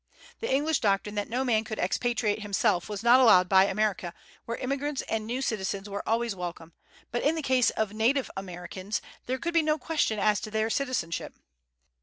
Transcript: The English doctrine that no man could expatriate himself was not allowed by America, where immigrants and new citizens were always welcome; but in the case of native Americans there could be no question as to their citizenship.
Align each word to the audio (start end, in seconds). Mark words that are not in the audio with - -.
The 0.39 0.51
English 0.51 0.79
doctrine 0.79 1.13
that 1.13 1.29
no 1.29 1.43
man 1.45 1.63
could 1.63 1.77
expatriate 1.77 2.41
himself 2.41 2.89
was 2.89 3.03
not 3.03 3.19
allowed 3.19 3.47
by 3.47 3.65
America, 3.65 4.15
where 4.45 4.57
immigrants 4.57 5.03
and 5.03 5.27
new 5.27 5.43
citizens 5.43 5.87
were 5.87 6.01
always 6.09 6.33
welcome; 6.35 6.73
but 7.11 7.21
in 7.21 7.35
the 7.35 7.43
case 7.43 7.69
of 7.69 7.93
native 7.93 8.31
Americans 8.35 8.99
there 9.27 9.37
could 9.37 9.53
be 9.53 9.61
no 9.61 9.77
question 9.77 10.17
as 10.17 10.39
to 10.39 10.49
their 10.49 10.71
citizenship. 10.71 11.35